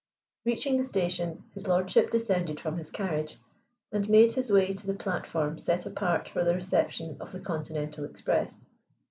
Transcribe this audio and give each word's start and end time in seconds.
Reaching 0.45 0.77
the 0.77 0.83
station, 0.83 1.43
his 1.53 1.67
lordship 1.67 2.09
descended 2.09 2.59
from 2.59 2.75
his 2.79 2.89
carriage, 2.89 3.37
and 3.91 4.09
made 4.09 4.33
his 4.33 4.51
way 4.51 4.73
to 4.73 4.87
the 4.87 4.95
platform 4.95 5.59
set 5.59 5.85
apart 5.85 6.27
for 6.27 6.43
the 6.43 6.55
reception 6.55 7.17
of 7.19 7.31
the 7.31 7.39
Continental 7.39 8.05
express. 8.05 8.65